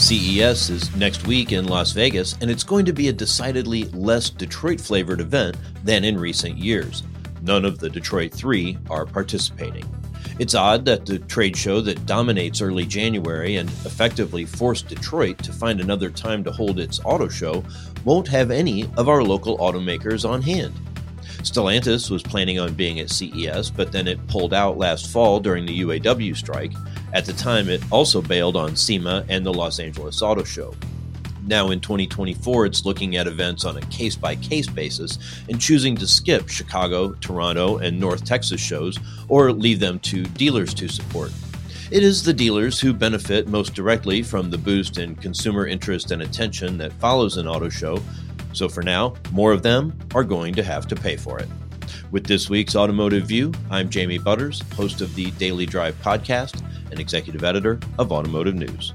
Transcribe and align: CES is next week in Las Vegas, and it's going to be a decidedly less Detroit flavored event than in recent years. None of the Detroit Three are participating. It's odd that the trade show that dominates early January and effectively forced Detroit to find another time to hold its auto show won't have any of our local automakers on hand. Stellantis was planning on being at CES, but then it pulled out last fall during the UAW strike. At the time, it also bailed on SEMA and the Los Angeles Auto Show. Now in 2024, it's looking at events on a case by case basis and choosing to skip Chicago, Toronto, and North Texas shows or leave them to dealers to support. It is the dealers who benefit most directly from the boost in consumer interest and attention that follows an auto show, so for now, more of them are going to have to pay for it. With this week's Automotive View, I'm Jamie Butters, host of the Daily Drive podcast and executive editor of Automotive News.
CES 0.00 0.70
is 0.70 0.96
next 0.96 1.26
week 1.26 1.52
in 1.52 1.66
Las 1.66 1.92
Vegas, 1.92 2.34
and 2.40 2.50
it's 2.50 2.64
going 2.64 2.86
to 2.86 2.92
be 2.92 3.08
a 3.08 3.12
decidedly 3.12 3.84
less 3.90 4.30
Detroit 4.30 4.80
flavored 4.80 5.20
event 5.20 5.56
than 5.84 6.04
in 6.04 6.18
recent 6.18 6.56
years. 6.56 7.02
None 7.42 7.66
of 7.66 7.78
the 7.78 7.90
Detroit 7.90 8.32
Three 8.32 8.78
are 8.88 9.04
participating. 9.04 9.84
It's 10.38 10.54
odd 10.54 10.86
that 10.86 11.04
the 11.04 11.18
trade 11.18 11.54
show 11.54 11.82
that 11.82 12.06
dominates 12.06 12.62
early 12.62 12.86
January 12.86 13.56
and 13.56 13.68
effectively 13.68 14.46
forced 14.46 14.88
Detroit 14.88 15.38
to 15.44 15.52
find 15.52 15.80
another 15.80 16.08
time 16.08 16.42
to 16.44 16.50
hold 16.50 16.80
its 16.80 16.98
auto 17.04 17.28
show 17.28 17.62
won't 18.04 18.26
have 18.26 18.50
any 18.50 18.88
of 18.96 19.08
our 19.10 19.22
local 19.22 19.58
automakers 19.58 20.28
on 20.28 20.40
hand. 20.40 20.72
Stellantis 21.42 22.10
was 22.10 22.22
planning 22.22 22.58
on 22.58 22.74
being 22.74 23.00
at 23.00 23.10
CES, 23.10 23.70
but 23.70 23.92
then 23.92 24.06
it 24.06 24.26
pulled 24.28 24.54
out 24.54 24.78
last 24.78 25.10
fall 25.10 25.40
during 25.40 25.66
the 25.66 25.80
UAW 25.80 26.36
strike. 26.36 26.72
At 27.12 27.24
the 27.24 27.32
time, 27.32 27.68
it 27.68 27.82
also 27.90 28.22
bailed 28.22 28.56
on 28.56 28.76
SEMA 28.76 29.24
and 29.28 29.44
the 29.44 29.52
Los 29.52 29.78
Angeles 29.78 30.22
Auto 30.22 30.44
Show. 30.44 30.74
Now 31.46 31.70
in 31.70 31.80
2024, 31.80 32.66
it's 32.66 32.84
looking 32.84 33.16
at 33.16 33.26
events 33.26 33.64
on 33.64 33.76
a 33.76 33.80
case 33.86 34.14
by 34.14 34.36
case 34.36 34.68
basis 34.68 35.18
and 35.48 35.60
choosing 35.60 35.96
to 35.96 36.06
skip 36.06 36.48
Chicago, 36.48 37.12
Toronto, 37.14 37.78
and 37.78 37.98
North 37.98 38.24
Texas 38.24 38.60
shows 38.60 38.98
or 39.28 39.52
leave 39.52 39.80
them 39.80 39.98
to 40.00 40.22
dealers 40.22 40.74
to 40.74 40.88
support. 40.88 41.32
It 41.90 42.04
is 42.04 42.22
the 42.22 42.32
dealers 42.32 42.78
who 42.78 42.92
benefit 42.92 43.48
most 43.48 43.74
directly 43.74 44.22
from 44.22 44.48
the 44.48 44.58
boost 44.58 44.98
in 44.98 45.16
consumer 45.16 45.66
interest 45.66 46.12
and 46.12 46.22
attention 46.22 46.78
that 46.78 46.92
follows 46.92 47.36
an 47.36 47.48
auto 47.48 47.68
show, 47.68 48.00
so 48.52 48.68
for 48.68 48.82
now, 48.82 49.14
more 49.32 49.52
of 49.52 49.62
them 49.62 49.96
are 50.14 50.24
going 50.24 50.54
to 50.54 50.62
have 50.62 50.86
to 50.88 50.96
pay 50.96 51.16
for 51.16 51.38
it. 51.38 51.48
With 52.10 52.26
this 52.26 52.50
week's 52.50 52.76
Automotive 52.76 53.24
View, 53.24 53.52
I'm 53.70 53.88
Jamie 53.88 54.18
Butters, 54.18 54.62
host 54.74 55.00
of 55.00 55.14
the 55.14 55.30
Daily 55.32 55.66
Drive 55.66 55.94
podcast 56.02 56.62
and 56.90 56.98
executive 56.98 57.44
editor 57.44 57.78
of 57.98 58.12
Automotive 58.12 58.54
News. 58.54 58.94